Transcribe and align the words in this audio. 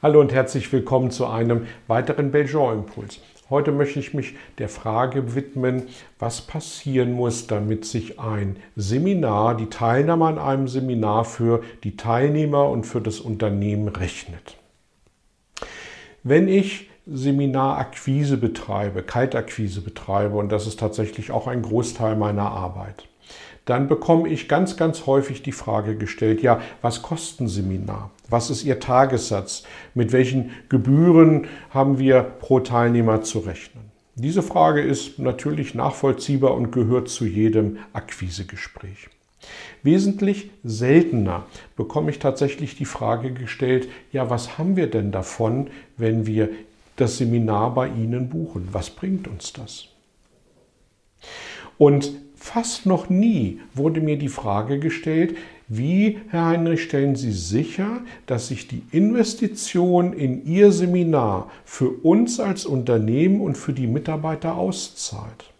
Hallo 0.00 0.20
und 0.20 0.32
herzlich 0.32 0.72
willkommen 0.72 1.10
zu 1.10 1.26
einem 1.26 1.66
weiteren 1.88 2.30
Belgian-Impuls. 2.30 3.18
Heute 3.50 3.72
möchte 3.72 3.98
ich 3.98 4.14
mich 4.14 4.36
der 4.58 4.68
Frage 4.68 5.34
widmen, 5.34 5.88
was 6.20 6.40
passieren 6.40 7.10
muss, 7.10 7.48
damit 7.48 7.84
sich 7.84 8.20
ein 8.20 8.58
Seminar, 8.76 9.56
die 9.56 9.66
Teilnahme 9.66 10.26
an 10.26 10.38
einem 10.38 10.68
Seminar 10.68 11.24
für 11.24 11.64
die 11.82 11.96
Teilnehmer 11.96 12.68
und 12.68 12.84
für 12.84 13.00
das 13.00 13.18
Unternehmen 13.18 13.88
rechnet. 13.88 14.56
Wenn 16.22 16.46
ich 16.46 16.88
Seminarakquise 17.04 18.36
betreibe, 18.36 19.02
Kaltakquise 19.02 19.80
betreibe, 19.80 20.36
und 20.36 20.52
das 20.52 20.68
ist 20.68 20.78
tatsächlich 20.78 21.32
auch 21.32 21.48
ein 21.48 21.62
Großteil 21.62 22.14
meiner 22.14 22.52
Arbeit, 22.52 23.08
dann 23.64 23.88
bekomme 23.88 24.28
ich 24.28 24.48
ganz, 24.48 24.76
ganz 24.76 25.06
häufig 25.06 25.42
die 25.42 25.50
Frage 25.50 25.96
gestellt, 25.96 26.40
ja, 26.40 26.60
was 26.82 27.02
kostet 27.02 27.40
ein 27.40 27.48
Seminar? 27.48 28.12
Was 28.28 28.50
ist 28.50 28.64
Ihr 28.64 28.78
Tagessatz? 28.78 29.62
Mit 29.94 30.12
welchen 30.12 30.50
Gebühren 30.68 31.46
haben 31.70 31.98
wir 31.98 32.22
pro 32.22 32.60
Teilnehmer 32.60 33.22
zu 33.22 33.38
rechnen? 33.40 33.84
Diese 34.14 34.42
Frage 34.42 34.82
ist 34.82 35.18
natürlich 35.18 35.74
nachvollziehbar 35.74 36.54
und 36.54 36.72
gehört 36.72 37.08
zu 37.08 37.24
jedem 37.24 37.78
Akquisegespräch. 37.92 39.08
Wesentlich 39.82 40.50
seltener 40.64 41.46
bekomme 41.76 42.10
ich 42.10 42.18
tatsächlich 42.18 42.76
die 42.76 42.84
Frage 42.84 43.32
gestellt, 43.32 43.88
ja, 44.12 44.28
was 44.28 44.58
haben 44.58 44.76
wir 44.76 44.90
denn 44.90 45.12
davon, 45.12 45.70
wenn 45.96 46.26
wir 46.26 46.50
das 46.96 47.18
Seminar 47.18 47.74
bei 47.74 47.86
Ihnen 47.86 48.28
buchen? 48.28 48.68
Was 48.72 48.90
bringt 48.90 49.28
uns 49.28 49.52
das? 49.52 49.88
Und 51.78 52.10
Fast 52.50 52.86
noch 52.86 53.10
nie 53.10 53.60
wurde 53.74 54.00
mir 54.00 54.16
die 54.16 54.30
Frage 54.30 54.78
gestellt, 54.78 55.36
wie, 55.68 56.16
Herr 56.30 56.46
Heinrich, 56.46 56.82
stellen 56.82 57.14
Sie 57.14 57.30
sicher, 57.30 58.00
dass 58.24 58.48
sich 58.48 58.66
die 58.66 58.84
Investition 58.90 60.14
in 60.14 60.46
Ihr 60.46 60.72
Seminar 60.72 61.50
für 61.66 61.90
uns 61.90 62.40
als 62.40 62.64
Unternehmen 62.64 63.42
und 63.42 63.58
für 63.58 63.74
die 63.74 63.86
Mitarbeiter 63.86 64.56
auszahlt? 64.56 65.50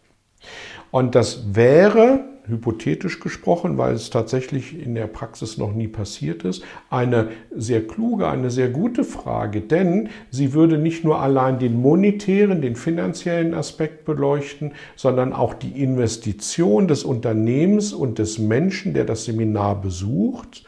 Und 0.91 1.14
das 1.14 1.55
wäre 1.55 2.25
hypothetisch 2.48 3.20
gesprochen, 3.20 3.78
weil 3.78 3.94
es 3.94 4.10
tatsächlich 4.10 4.80
in 4.80 4.94
der 4.94 5.06
Praxis 5.06 5.58
noch 5.58 5.72
nie 5.72 5.88
passiert 5.88 6.44
ist, 6.44 6.64
eine 6.90 7.28
sehr 7.55 7.86
kluge, 7.86 8.28
eine 8.28 8.50
sehr 8.50 8.68
gute 8.68 9.05
Frage, 9.05 9.60
denn 9.60 10.08
sie 10.30 10.55
würde 10.55 10.78
nicht 10.78 11.05
nur 11.05 11.20
allein 11.20 11.58
den 11.58 11.80
monetären, 11.80 12.62
den 12.62 12.77
finanziellen 12.77 13.55
Aspekt 13.55 14.05
beleuchten, 14.05 14.72
sondern 14.96 15.32
auch 15.32 15.55
die 15.55 15.82
Investition 15.82 16.88
des 16.88 17.05
Unternehmens 17.05 17.92
und 17.92 18.18
des 18.18 18.38
Menschen, 18.38 18.94
der 18.94 19.05
das 19.05 19.24
Seminar 19.24 19.80
besucht, 19.80 20.64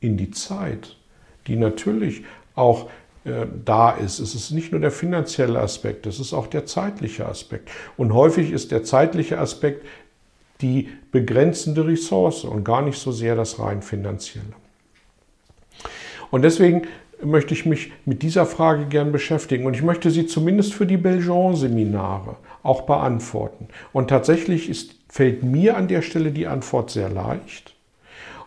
in 0.00 0.16
die 0.16 0.30
Zeit, 0.30 0.96
die 1.46 1.56
natürlich 1.56 2.24
auch 2.54 2.88
äh, 3.26 3.46
da 3.64 3.90
ist. 3.90 4.20
Es 4.20 4.34
ist 4.34 4.52
nicht 4.52 4.70
nur 4.72 4.80
der 4.80 4.92
finanzielle 4.92 5.58
Aspekt, 5.58 6.06
es 6.06 6.20
ist 6.20 6.32
auch 6.32 6.46
der 6.46 6.64
zeitliche 6.66 7.26
Aspekt. 7.26 7.70
Und 7.96 8.14
häufig 8.14 8.52
ist 8.52 8.70
der 8.70 8.84
zeitliche 8.84 9.38
Aspekt 9.38 9.84
die 10.60 10.88
begrenzende 11.12 11.86
Ressource 11.86 12.44
und 12.44 12.64
gar 12.64 12.82
nicht 12.82 12.98
so 12.98 13.12
sehr 13.12 13.36
das 13.36 13.58
rein 13.58 13.82
finanzielle. 13.82 14.54
Und 16.30 16.42
deswegen 16.42 16.82
möchte 17.22 17.54
ich 17.54 17.66
mich 17.66 17.92
mit 18.04 18.22
dieser 18.22 18.46
Frage 18.46 18.86
gern 18.86 19.12
beschäftigen 19.12 19.66
und 19.66 19.74
ich 19.74 19.82
möchte 19.82 20.10
sie 20.10 20.26
zumindest 20.26 20.74
für 20.74 20.86
die 20.86 20.96
Belgian-Seminare 20.96 22.36
auch 22.62 22.82
beantworten. 22.82 23.68
Und 23.92 24.08
tatsächlich 24.08 24.68
ist, 24.68 24.96
fällt 25.08 25.42
mir 25.42 25.76
an 25.76 25.88
der 25.88 26.02
Stelle 26.02 26.30
die 26.30 26.46
Antwort 26.46 26.90
sehr 26.90 27.08
leicht. 27.08 27.74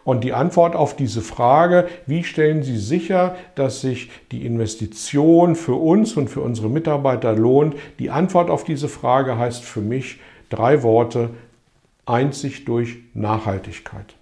Und 0.04 0.24
die 0.24 0.34
Antwort 0.34 0.76
auf 0.76 0.96
diese 0.96 1.22
Frage, 1.22 1.88
wie 2.08 2.24
stellen 2.24 2.64
Sie 2.64 2.78
sicher, 2.78 3.36
dass 3.56 3.82
sich 3.82 4.10
die 4.32 4.46
Investition 4.46 5.56
für 5.56 5.76
uns 5.76 6.16
und 6.16 6.30
für 6.30 6.42
unsere 6.42 6.70
Mitarbeiter 6.70 7.34
lohnt, 7.36 7.76
die 8.00 8.10
Antwort 8.10 8.50
auf 8.50 8.64
diese 8.64 8.88
Frage 8.88 9.38
heißt 9.38 9.64
für 9.64 9.82
mich 9.82 10.20
drei 10.50 10.84
Worte, 10.84 11.30
einzig 12.10 12.66
durch 12.66 12.98
Nachhaltigkeit. 13.14 14.16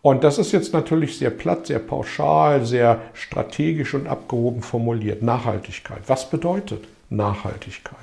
Und 0.00 0.24
das 0.24 0.38
ist 0.38 0.50
jetzt 0.52 0.72
natürlich 0.72 1.18
sehr 1.18 1.30
platt, 1.30 1.68
sehr 1.68 1.78
pauschal, 1.78 2.64
sehr 2.66 3.00
strategisch 3.14 3.94
und 3.94 4.08
abgehoben 4.08 4.62
formuliert. 4.62 5.22
Nachhaltigkeit. 5.22 6.02
Was 6.08 6.28
bedeutet 6.28 6.84
Nachhaltigkeit? 7.08 7.98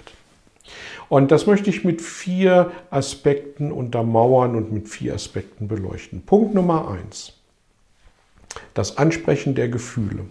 Und 1.10 1.32
das 1.32 1.46
möchte 1.48 1.70
ich 1.70 1.84
mit 1.84 2.02
vier 2.02 2.72
Aspekten 2.90 3.72
untermauern 3.72 4.56
und 4.56 4.72
mit 4.72 4.88
vier 4.88 5.16
Aspekten 5.16 5.68
beleuchten. 5.68 6.22
Punkt 6.22 6.54
Nummer 6.54 6.90
eins. 6.90 7.34
Das 8.76 8.98
Ansprechen 8.98 9.56
der 9.56 9.68
Gefühle. 9.68 10.26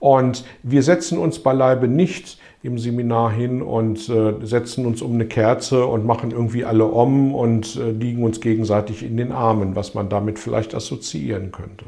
Und 0.00 0.44
wir 0.62 0.82
setzen 0.82 1.18
uns 1.18 1.42
beileibe 1.42 1.88
nicht 1.88 2.38
im 2.62 2.78
Seminar 2.78 3.30
hin 3.32 3.62
und 3.62 4.08
äh, 4.08 4.34
setzen 4.44 4.84
uns 4.86 5.00
um 5.00 5.14
eine 5.14 5.26
Kerze 5.26 5.86
und 5.86 6.04
machen 6.04 6.32
irgendwie 6.32 6.64
alle 6.64 6.86
um 6.86 7.34
und 7.34 7.76
äh, 7.76 7.90
liegen 7.92 8.24
uns 8.24 8.40
gegenseitig 8.40 9.04
in 9.04 9.16
den 9.16 9.30
Armen, 9.30 9.76
was 9.76 9.94
man 9.94 10.08
damit 10.08 10.38
vielleicht 10.38 10.74
assoziieren 10.74 11.52
könnte. 11.52 11.86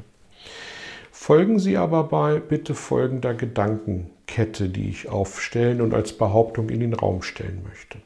Folgen 1.11 1.59
Sie 1.59 1.77
aber 1.77 2.05
bei 2.05 2.39
bitte 2.39 2.75
folgender 2.75 3.35
Gedankenkette, 3.35 4.69
die 4.69 4.89
ich 4.89 5.09
aufstellen 5.09 5.81
und 5.81 5.93
als 5.93 6.13
Behauptung 6.13 6.71
in 6.71 6.81
den 6.81 6.95
Raum 6.95 7.23
stellen 7.23 7.63
möchte. 7.69 7.99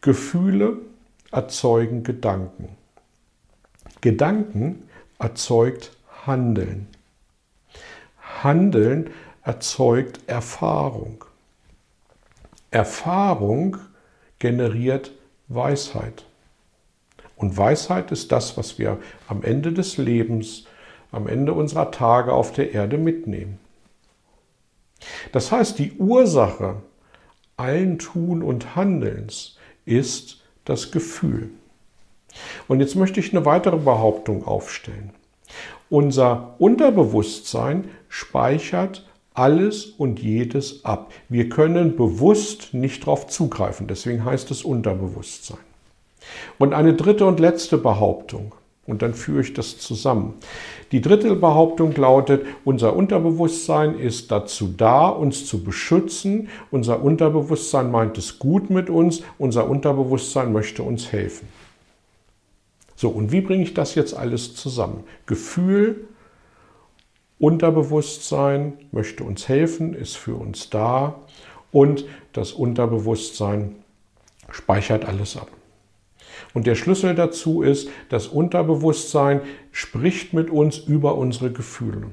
Gefühle 0.00 0.78
erzeugen 1.32 2.02
Gedanken. 2.04 2.68
Gedanken 4.00 4.84
erzeugt 5.18 5.96
Handeln. 6.26 6.86
Handeln 8.42 9.10
erzeugt 9.42 10.20
Erfahrung. 10.26 11.24
Erfahrung 12.70 13.78
generiert 14.38 15.12
Weisheit. 15.48 16.24
Und 17.36 17.56
Weisheit 17.56 18.12
ist 18.12 18.32
das, 18.32 18.56
was 18.56 18.78
wir 18.78 18.98
am 19.26 19.42
Ende 19.42 19.72
des 19.72 19.96
Lebens, 19.96 20.64
am 21.10 21.26
Ende 21.26 21.52
unserer 21.52 21.90
Tage 21.90 22.32
auf 22.32 22.52
der 22.52 22.72
Erde 22.72 22.98
mitnehmen. 22.98 23.58
Das 25.32 25.50
heißt, 25.50 25.78
die 25.78 25.92
Ursache 25.92 26.76
allen 27.56 27.98
Tun 27.98 28.42
und 28.42 28.76
Handelns 28.76 29.56
ist 29.84 30.42
das 30.64 30.92
Gefühl. 30.92 31.50
Und 32.68 32.80
jetzt 32.80 32.94
möchte 32.94 33.20
ich 33.20 33.32
eine 33.32 33.44
weitere 33.44 33.78
Behauptung 33.78 34.46
aufstellen. 34.46 35.10
Unser 35.88 36.54
Unterbewusstsein 36.58 37.90
speichert 38.08 39.09
alles 39.34 39.86
und 39.86 40.20
jedes 40.20 40.84
ab. 40.84 41.12
Wir 41.28 41.48
können 41.48 41.96
bewusst 41.96 42.74
nicht 42.74 43.02
darauf 43.02 43.26
zugreifen, 43.26 43.86
deswegen 43.86 44.24
heißt 44.24 44.50
es 44.50 44.64
Unterbewusstsein. 44.64 45.58
Und 46.58 46.74
eine 46.74 46.94
dritte 46.94 47.26
und 47.26 47.40
letzte 47.40 47.78
Behauptung, 47.78 48.54
und 48.86 49.02
dann 49.02 49.14
führe 49.14 49.42
ich 49.42 49.54
das 49.54 49.78
zusammen. 49.78 50.34
Die 50.90 51.00
dritte 51.00 51.36
Behauptung 51.36 51.94
lautet, 51.94 52.44
unser 52.64 52.96
Unterbewusstsein 52.96 53.96
ist 53.96 54.32
dazu 54.32 54.74
da, 54.76 55.08
uns 55.08 55.46
zu 55.46 55.62
beschützen. 55.62 56.48
Unser 56.72 57.00
Unterbewusstsein 57.00 57.90
meint 57.90 58.18
es 58.18 58.40
gut 58.40 58.68
mit 58.68 58.90
uns. 58.90 59.22
Unser 59.38 59.70
Unterbewusstsein 59.70 60.52
möchte 60.52 60.82
uns 60.82 61.12
helfen. 61.12 61.46
So, 62.96 63.10
und 63.10 63.30
wie 63.30 63.40
bringe 63.40 63.62
ich 63.62 63.74
das 63.74 63.94
jetzt 63.94 64.12
alles 64.14 64.56
zusammen? 64.56 65.04
Gefühl, 65.26 66.08
Unterbewusstsein 67.40 68.74
möchte 68.92 69.24
uns 69.24 69.48
helfen, 69.48 69.94
ist 69.94 70.16
für 70.16 70.34
uns 70.34 70.68
da 70.68 71.20
und 71.72 72.04
das 72.34 72.52
Unterbewusstsein 72.52 73.76
speichert 74.50 75.06
alles 75.06 75.38
ab. 75.38 75.48
Und 76.52 76.66
der 76.66 76.74
Schlüssel 76.74 77.14
dazu 77.14 77.62
ist, 77.62 77.88
das 78.10 78.26
Unterbewusstsein 78.26 79.40
spricht 79.72 80.34
mit 80.34 80.50
uns 80.50 80.76
über 80.76 81.16
unsere 81.16 81.50
Gefühle. 81.50 82.08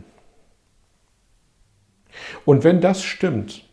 Und 2.46 2.64
wenn 2.64 2.80
das 2.80 3.04
stimmt 3.04 3.66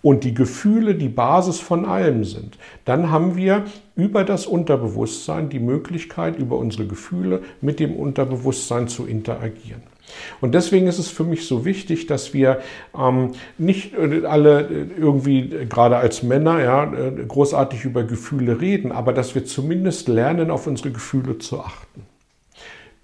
und 0.00 0.24
die 0.24 0.32
Gefühle 0.32 0.94
die 0.94 1.10
Basis 1.10 1.60
von 1.60 1.84
allem 1.84 2.24
sind, 2.24 2.56
dann 2.86 3.10
haben 3.10 3.36
wir 3.36 3.64
über 3.96 4.24
das 4.24 4.46
Unterbewusstsein 4.46 5.50
die 5.50 5.60
Möglichkeit, 5.60 6.38
über 6.38 6.56
unsere 6.56 6.86
Gefühle 6.86 7.42
mit 7.60 7.80
dem 7.80 7.94
Unterbewusstsein 7.94 8.88
zu 8.88 9.06
interagieren. 9.06 9.93
Und 10.40 10.54
deswegen 10.54 10.86
ist 10.86 10.98
es 10.98 11.08
für 11.08 11.24
mich 11.24 11.46
so 11.46 11.64
wichtig, 11.64 12.06
dass 12.06 12.34
wir 12.34 12.60
ähm, 12.98 13.32
nicht 13.58 13.94
äh, 13.94 14.24
alle 14.26 14.62
äh, 14.62 14.86
irgendwie, 14.98 15.40
äh, 15.40 15.66
gerade 15.66 15.96
als 15.96 16.22
Männer, 16.22 16.62
ja, 16.62 16.84
großartig 17.26 17.84
über 17.84 18.04
Gefühle 18.04 18.60
reden, 18.60 18.92
aber 18.92 19.12
dass 19.12 19.34
wir 19.34 19.44
zumindest 19.44 20.08
lernen, 20.08 20.50
auf 20.50 20.66
unsere 20.66 20.90
Gefühle 20.90 21.38
zu 21.38 21.60
achten. 21.60 22.02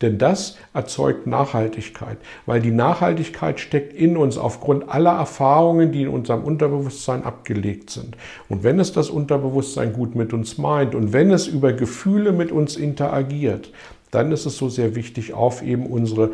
Denn 0.01 0.17
das 0.17 0.57
erzeugt 0.73 1.27
Nachhaltigkeit, 1.27 2.17
weil 2.47 2.61
die 2.61 2.71
Nachhaltigkeit 2.71 3.61
steckt 3.61 3.93
in 3.93 4.17
uns 4.17 4.39
aufgrund 4.39 4.89
aller 4.89 5.13
Erfahrungen, 5.13 5.93
die 5.93 6.03
in 6.03 6.09
unserem 6.09 6.43
Unterbewusstsein 6.43 7.23
abgelegt 7.23 7.91
sind. 7.91 8.17
Und 8.49 8.65
wenn 8.65 8.81
es 8.81 8.93
das 8.93 9.11
Unterbewusstsein 9.11 9.93
gut 9.93 10.15
mit 10.15 10.33
uns 10.33 10.57
meint 10.57 10.95
und 10.95 11.13
wenn 11.13 11.31
es 11.31 11.47
über 11.47 11.75
Gefühle 11.75 12.33
mit 12.33 12.51
uns 12.51 12.77
interagiert, 12.77 13.73
dann 14.11 14.33
ist 14.33 14.47
es 14.47 14.57
so 14.57 14.69
sehr 14.69 14.95
wichtig, 14.97 15.35
auf 15.35 15.63
eben 15.63 15.87
unsere 15.87 16.31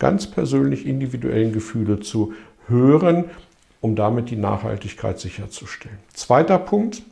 ganz 0.00 0.26
persönlich 0.26 0.86
individuellen 0.86 1.52
Gefühle 1.52 2.00
zu 2.00 2.32
hören, 2.66 3.26
um 3.80 3.94
damit 3.94 4.30
die 4.30 4.36
Nachhaltigkeit 4.36 5.20
sicherzustellen. 5.20 5.98
Zweiter 6.12 6.58
Punkt. 6.58 7.02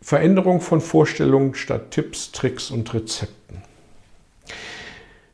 Veränderung 0.00 0.60
von 0.60 0.80
Vorstellungen 0.80 1.54
statt 1.54 1.90
Tipps, 1.90 2.32
Tricks 2.32 2.70
und 2.70 2.92
Rezepten. 2.94 3.62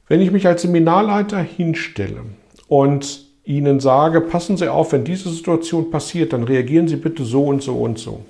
Wenn 0.09 0.21
ich 0.21 0.33
mich 0.33 0.47
als 0.47 0.63
Seminarleiter 0.63 1.41
hinstelle 1.41 2.25
und 2.67 3.27
Ihnen 3.45 3.81
sage, 3.81 4.21
passen 4.21 4.57
Sie 4.57 4.69
auf, 4.69 4.93
wenn 4.93 5.05
diese 5.05 5.29
Situation 5.29 5.91
passiert, 5.91 6.33
dann 6.33 6.45
reagieren 6.45 6.89
Sie 6.89 6.97
bitte 6.97 7.25
so 7.25 7.45
und 7.45 7.63
so 7.63 7.77
und 7.81 7.99
so. 7.99 8.25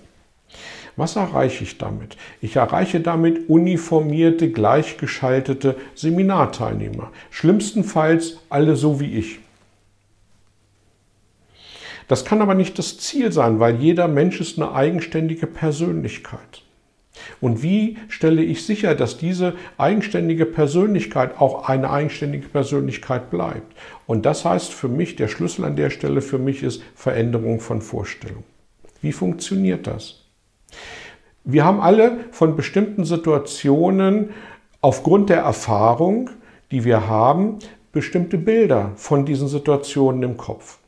Was 0.97 1.17
erreiche 1.17 1.65
ich 1.65 1.79
damit? 1.79 2.17
Ich 2.41 2.57
erreiche 2.57 3.01
damit 3.01 3.49
uniformierte, 3.49 4.51
gleichgeschaltete 4.51 5.77
Seminarteilnehmer. 5.95 7.11
Schlimmstenfalls 7.31 8.39
alle 8.49 8.77
so 8.77 9.01
wie 9.01 9.15
ich. 9.15 9.39
Das 12.09 12.25
kann 12.25 12.43
aber 12.43 12.55
nicht 12.55 12.77
das 12.79 12.99
Ziel 12.99 13.31
sein, 13.31 13.61
weil 13.61 13.77
jeder 13.77 14.09
Mensch 14.09 14.41
ist 14.41 14.59
eine 14.59 14.73
eigenständige 14.73 15.47
Persönlichkeit. 15.47 16.63
Und 17.41 17.63
wie 17.63 17.99
stelle 18.09 18.43
ich 18.43 18.67
sicher, 18.67 18.95
dass 18.95 19.17
diese 19.17 19.55
eigenständige 19.79 20.47
Persönlichkeit 20.47 21.41
auch 21.41 21.69
eine 21.69 21.91
eigenständige 21.91 22.49
Persönlichkeit 22.49 23.31
bleibt? 23.31 23.77
Und 24.07 24.27
das 24.27 24.45
heißt 24.45 24.73
für 24.73 24.89
mich, 24.89 25.17
der 25.17 25.29
Schlüssel 25.29 25.65
an 25.65 25.77
der 25.77 25.91
Stelle 25.91 26.21
für 26.21 26.39
mich 26.39 26.63
ist 26.63 26.83
Veränderung 26.95 27.61
von 27.61 27.81
Vorstellung. 27.81 28.45
Wie 29.01 29.13
funktioniert 29.13 29.87
das? 29.87 30.20
Wir 31.45 31.65
haben 31.65 31.81
alle 31.81 32.19
von 32.33 32.57
bestimmten 32.57 33.05
Situationen 33.05 34.31
aufgrund 34.81 35.31
der 35.31 35.39
Erfahrung, 35.39 36.31
die 36.71 36.85
wir 36.85 37.09
haben, 37.09 37.59
bestimmte 37.93 38.39
Bilder 38.39 38.93
von 38.97 39.25
diesen 39.25 39.49
Situationen 39.49 40.23
im 40.23 40.37
Kopf. 40.37 40.79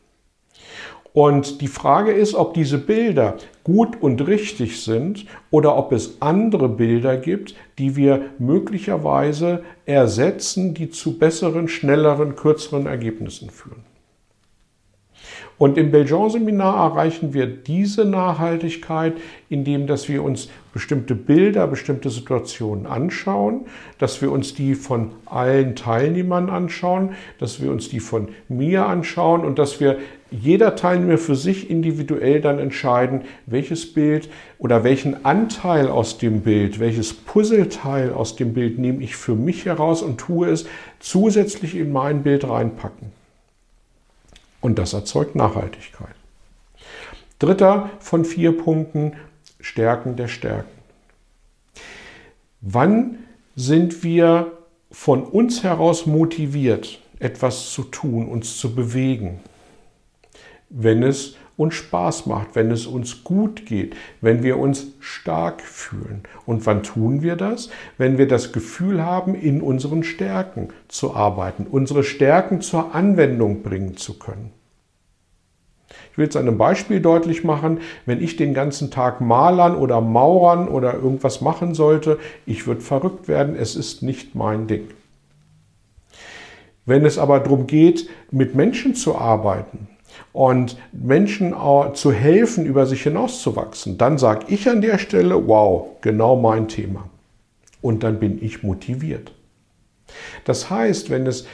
Und 1.14 1.60
die 1.60 1.68
Frage 1.68 2.12
ist, 2.12 2.34
ob 2.34 2.54
diese 2.54 2.78
Bilder 2.78 3.36
gut 3.64 4.00
und 4.00 4.26
richtig 4.26 4.82
sind 4.82 5.26
oder 5.50 5.76
ob 5.76 5.92
es 5.92 6.22
andere 6.22 6.70
Bilder 6.70 7.18
gibt, 7.18 7.54
die 7.78 7.96
wir 7.96 8.30
möglicherweise 8.38 9.62
ersetzen, 9.84 10.72
die 10.72 10.90
zu 10.90 11.18
besseren, 11.18 11.68
schnelleren, 11.68 12.34
kürzeren 12.34 12.86
Ergebnissen 12.86 13.50
führen. 13.50 13.91
Und 15.62 15.78
im 15.78 15.92
Belgian-Seminar 15.92 16.90
erreichen 16.90 17.34
wir 17.34 17.46
diese 17.46 18.04
Nachhaltigkeit, 18.04 19.12
indem 19.48 19.86
dass 19.86 20.08
wir 20.08 20.24
uns 20.24 20.48
bestimmte 20.72 21.14
Bilder, 21.14 21.68
bestimmte 21.68 22.10
Situationen 22.10 22.84
anschauen, 22.84 23.60
dass 24.00 24.20
wir 24.20 24.32
uns 24.32 24.54
die 24.54 24.74
von 24.74 25.12
allen 25.24 25.76
Teilnehmern 25.76 26.50
anschauen, 26.50 27.10
dass 27.38 27.62
wir 27.62 27.70
uns 27.70 27.88
die 27.88 28.00
von 28.00 28.30
mir 28.48 28.86
anschauen 28.86 29.44
und 29.44 29.56
dass 29.60 29.78
wir 29.78 29.98
jeder 30.32 30.74
Teilnehmer 30.74 31.16
für 31.16 31.36
sich 31.36 31.70
individuell 31.70 32.40
dann 32.40 32.58
entscheiden, 32.58 33.20
welches 33.46 33.94
Bild 33.94 34.28
oder 34.58 34.82
welchen 34.82 35.24
Anteil 35.24 35.86
aus 35.86 36.18
dem 36.18 36.40
Bild, 36.40 36.80
welches 36.80 37.14
Puzzleteil 37.14 38.12
aus 38.12 38.34
dem 38.34 38.52
Bild 38.52 38.80
nehme 38.80 39.00
ich 39.00 39.14
für 39.14 39.36
mich 39.36 39.64
heraus 39.64 40.02
und 40.02 40.18
tue 40.18 40.48
es 40.48 40.66
zusätzlich 40.98 41.76
in 41.76 41.92
mein 41.92 42.24
Bild 42.24 42.48
reinpacken. 42.48 43.21
Und 44.62 44.78
das 44.78 44.94
erzeugt 44.94 45.34
Nachhaltigkeit. 45.34 46.14
Dritter 47.38 47.90
von 47.98 48.24
vier 48.24 48.56
Punkten, 48.56 49.12
Stärken 49.60 50.16
der 50.16 50.28
Stärken. 50.28 50.70
Wann 52.60 53.18
sind 53.56 54.02
wir 54.04 54.52
von 54.90 55.24
uns 55.24 55.64
heraus 55.64 56.06
motiviert, 56.06 57.00
etwas 57.18 57.70
zu 57.72 57.82
tun, 57.82 58.28
uns 58.28 58.56
zu 58.56 58.74
bewegen? 58.74 59.40
Wenn 60.70 61.02
es 61.02 61.36
uns 61.56 61.74
Spaß 61.74 62.26
macht, 62.26 62.54
wenn 62.54 62.70
es 62.70 62.86
uns 62.86 63.24
gut 63.24 63.66
geht, 63.66 63.94
wenn 64.20 64.42
wir 64.42 64.58
uns 64.58 64.86
stark 65.00 65.60
fühlen. 65.60 66.22
Und 66.46 66.66
wann 66.66 66.82
tun 66.82 67.22
wir 67.22 67.36
das? 67.36 67.70
Wenn 67.98 68.18
wir 68.18 68.28
das 68.28 68.52
Gefühl 68.52 69.02
haben, 69.02 69.34
in 69.34 69.60
unseren 69.60 70.02
Stärken 70.02 70.68
zu 70.88 71.14
arbeiten, 71.14 71.66
unsere 71.70 72.04
Stärken 72.04 72.60
zur 72.60 72.94
Anwendung 72.94 73.62
bringen 73.62 73.96
zu 73.96 74.18
können. 74.18 74.52
Ich 76.10 76.18
will 76.18 76.28
es 76.28 76.36
an 76.36 76.46
einem 76.46 76.58
Beispiel 76.58 77.00
deutlich 77.00 77.44
machen. 77.44 77.80
Wenn 78.06 78.22
ich 78.22 78.36
den 78.36 78.54
ganzen 78.54 78.90
Tag 78.90 79.20
malern 79.20 79.76
oder 79.76 80.00
maurern 80.00 80.68
oder 80.68 80.94
irgendwas 80.94 81.40
machen 81.40 81.74
sollte, 81.74 82.18
ich 82.44 82.66
würde 82.66 82.80
verrückt 82.80 83.28
werden. 83.28 83.56
Es 83.56 83.76
ist 83.76 84.02
nicht 84.02 84.34
mein 84.34 84.66
Ding. 84.66 84.88
Wenn 86.84 87.06
es 87.06 87.16
aber 87.18 87.40
darum 87.40 87.66
geht, 87.66 88.08
mit 88.30 88.54
Menschen 88.54 88.94
zu 88.94 89.16
arbeiten, 89.16 89.88
und 90.32 90.78
Menschen 90.92 91.54
zu 91.94 92.12
helfen, 92.12 92.64
über 92.64 92.86
sich 92.86 93.02
hinauszuwachsen, 93.02 93.98
dann 93.98 94.18
sage 94.18 94.46
ich 94.48 94.68
an 94.68 94.80
der 94.80 94.98
Stelle, 94.98 95.46
wow, 95.46 95.88
genau 96.00 96.36
mein 96.36 96.68
Thema. 96.68 97.08
Und 97.80 98.02
dann 98.02 98.18
bin 98.18 98.42
ich 98.42 98.62
motiviert. 98.62 99.32
Das 100.44 100.70
heißt, 100.70 101.10
wenn 101.10 101.26
es 101.26 101.46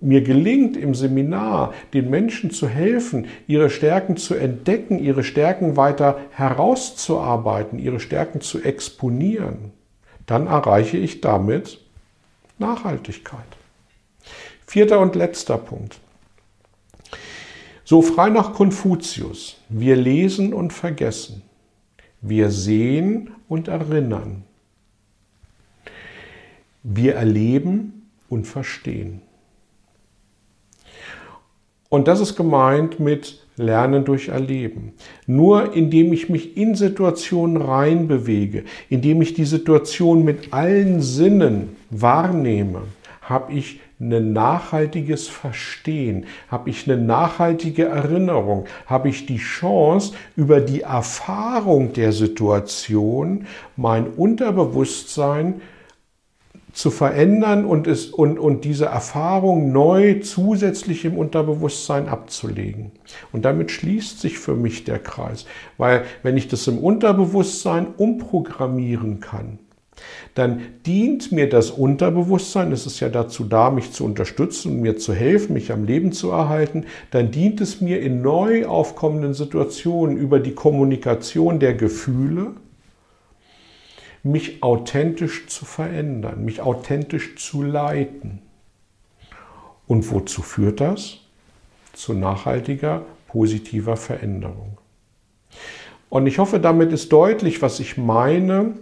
mir 0.00 0.20
gelingt 0.22 0.76
im 0.76 0.94
Seminar, 0.94 1.72
den 1.94 2.10
Menschen 2.10 2.50
zu 2.50 2.68
helfen, 2.68 3.26
ihre 3.46 3.70
Stärken 3.70 4.16
zu 4.16 4.34
entdecken, 4.34 4.98
ihre 4.98 5.24
Stärken 5.24 5.76
weiter 5.76 6.18
herauszuarbeiten, 6.30 7.78
ihre 7.78 8.00
Stärken 8.00 8.40
zu 8.40 8.62
exponieren, 8.62 9.72
dann 10.26 10.46
erreiche 10.46 10.98
ich 10.98 11.20
damit 11.20 11.80
Nachhaltigkeit. 12.58 13.40
Vierter 14.66 15.00
und 15.00 15.14
letzter 15.14 15.56
Punkt. 15.56 16.00
So 17.88 18.02
frei 18.02 18.30
nach 18.30 18.52
Konfuzius. 18.52 19.58
Wir 19.68 19.94
lesen 19.94 20.52
und 20.52 20.72
vergessen. 20.72 21.42
Wir 22.20 22.50
sehen 22.50 23.30
und 23.48 23.68
erinnern. 23.68 24.42
Wir 26.82 27.14
erleben 27.14 28.08
und 28.28 28.44
verstehen. 28.44 29.22
Und 31.88 32.08
das 32.08 32.18
ist 32.18 32.34
gemeint 32.34 32.98
mit 32.98 33.46
Lernen 33.56 34.04
durch 34.04 34.28
Erleben. 34.30 34.94
Nur 35.28 35.72
indem 35.72 36.12
ich 36.12 36.28
mich 36.28 36.56
in 36.56 36.74
Situationen 36.74 37.56
reinbewege, 37.56 38.64
indem 38.90 39.22
ich 39.22 39.34
die 39.34 39.44
Situation 39.44 40.24
mit 40.24 40.52
allen 40.52 41.00
Sinnen 41.00 41.76
wahrnehme, 41.90 42.82
habe 43.22 43.52
ich 43.52 43.78
ein 43.98 44.32
nachhaltiges 44.32 45.26
Verstehen, 45.28 46.26
habe 46.48 46.68
ich 46.68 46.88
eine 46.88 47.00
nachhaltige 47.00 47.86
Erinnerung, 47.86 48.66
habe 48.86 49.08
ich 49.08 49.26
die 49.26 49.38
Chance, 49.38 50.12
über 50.36 50.60
die 50.60 50.82
Erfahrung 50.82 51.92
der 51.94 52.12
Situation 52.12 53.46
mein 53.76 54.06
Unterbewusstsein 54.06 55.62
zu 56.76 56.90
verändern 56.90 57.64
und, 57.64 57.86
es, 57.86 58.08
und, 58.08 58.38
und 58.38 58.66
diese 58.66 58.84
Erfahrung 58.84 59.72
neu 59.72 60.20
zusätzlich 60.20 61.06
im 61.06 61.16
Unterbewusstsein 61.16 62.06
abzulegen. 62.06 62.92
Und 63.32 63.46
damit 63.46 63.70
schließt 63.70 64.20
sich 64.20 64.38
für 64.38 64.54
mich 64.54 64.84
der 64.84 64.98
Kreis, 64.98 65.46
weil 65.78 66.04
wenn 66.22 66.36
ich 66.36 66.48
das 66.48 66.66
im 66.66 66.76
Unterbewusstsein 66.76 67.86
umprogrammieren 67.96 69.20
kann, 69.20 69.58
dann 70.34 70.60
dient 70.84 71.32
mir 71.32 71.48
das 71.48 71.70
Unterbewusstsein, 71.70 72.72
es 72.72 72.86
ist 72.86 73.00
ja 73.00 73.08
dazu 73.08 73.44
da, 73.44 73.70
mich 73.70 73.92
zu 73.92 74.04
unterstützen, 74.04 74.80
mir 74.80 74.96
zu 74.96 75.14
helfen, 75.14 75.54
mich 75.54 75.72
am 75.72 75.84
Leben 75.84 76.12
zu 76.12 76.30
erhalten, 76.30 76.84
dann 77.10 77.30
dient 77.30 77.60
es 77.60 77.80
mir 77.80 78.00
in 78.00 78.22
neu 78.22 78.66
aufkommenden 78.66 79.34
Situationen 79.34 80.16
über 80.16 80.38
die 80.38 80.54
Kommunikation 80.54 81.58
der 81.58 81.74
Gefühle, 81.74 82.52
mich 84.22 84.62
authentisch 84.62 85.46
zu 85.46 85.64
verändern, 85.64 86.44
mich 86.44 86.60
authentisch 86.60 87.36
zu 87.36 87.62
leiten. 87.62 88.42
Und 89.86 90.10
wozu 90.10 90.42
führt 90.42 90.80
das? 90.80 91.18
Zu 91.92 92.12
nachhaltiger, 92.12 93.02
positiver 93.28 93.96
Veränderung. 93.96 94.78
Und 96.10 96.26
ich 96.26 96.38
hoffe, 96.38 96.60
damit 96.60 96.92
ist 96.92 97.12
deutlich, 97.12 97.62
was 97.62 97.80
ich 97.80 97.96
meine 97.96 98.74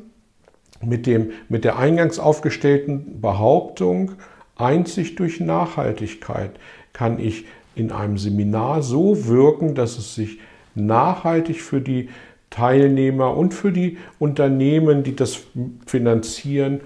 mit, 0.82 1.06
dem, 1.06 1.32
mit 1.48 1.64
der 1.64 1.78
eingangs 1.78 2.18
aufgestellten 2.18 3.20
Behauptung, 3.20 4.12
Einzig 4.56 5.16
durch 5.16 5.40
Nachhaltigkeit 5.40 6.52
kann 6.92 7.18
ich 7.18 7.44
in 7.74 7.90
einem 7.90 8.18
Seminar 8.18 8.82
so 8.82 9.26
wirken, 9.26 9.74
dass 9.74 9.98
es 9.98 10.14
sich 10.14 10.38
nachhaltig 10.76 11.60
für 11.60 11.80
die 11.80 12.08
Teilnehmer 12.50 13.36
und 13.36 13.52
für 13.52 13.72
die 13.72 13.98
Unternehmen, 14.20 15.02
die 15.02 15.16
das 15.16 15.40
finanzieren, 15.86 16.82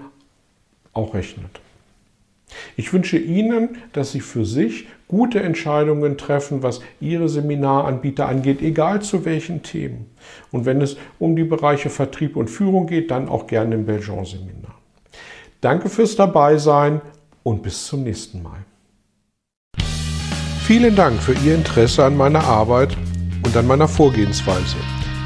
auch 0.93 1.13
rechnet. 1.13 1.61
Ich 2.75 2.91
wünsche 2.91 3.19
Ihnen, 3.19 3.77
dass 3.93 4.11
Sie 4.11 4.21
für 4.21 4.45
sich 4.45 4.87
gute 5.09 5.41
Entscheidungen 5.41 6.17
treffen, 6.17 6.63
was 6.63 6.79
Ihre 7.01 7.27
Seminaranbieter 7.27 8.29
angeht, 8.29 8.61
egal 8.61 9.01
zu 9.01 9.25
welchen 9.25 9.63
Themen. 9.63 10.05
Und 10.51 10.65
wenn 10.65 10.81
es 10.81 10.95
um 11.17 11.35
die 11.35 11.43
Bereiche 11.43 11.89
Vertrieb 11.89 12.37
und 12.37 12.49
Führung 12.49 12.87
geht, 12.87 13.11
dann 13.11 13.27
auch 13.27 13.47
gerne 13.47 13.75
im 13.75 13.85
Belgian-Seminar. 13.85 14.75
Danke 15.59 15.89
fürs 15.89 16.15
Dabeisein 16.15 17.01
und 17.43 17.63
bis 17.63 17.87
zum 17.87 18.03
nächsten 18.03 18.41
Mal. 18.41 18.59
Vielen 20.63 20.95
Dank 20.95 21.19
für 21.21 21.33
Ihr 21.43 21.55
Interesse 21.55 22.05
an 22.05 22.15
meiner 22.15 22.43
Arbeit 22.43 22.95
und 23.43 23.57
an 23.57 23.65
meiner 23.65 23.87
Vorgehensweise. 23.87 24.77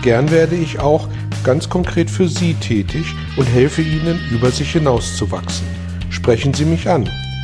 Gern 0.01 0.31
werde 0.31 0.55
ich 0.55 0.79
auch 0.79 1.09
ganz 1.43 1.69
konkret 1.69 2.09
für 2.09 2.29
Sie 2.29 2.53
tätig 2.53 3.13
und 3.35 3.45
helfe 3.45 3.81
Ihnen, 3.81 4.17
über 4.31 4.49
sich 4.49 4.71
hinauszuwachsen. 4.71 5.67
Sprechen 6.09 6.53
Sie 6.53 6.63
mich 6.63 6.89
an. 6.89 7.09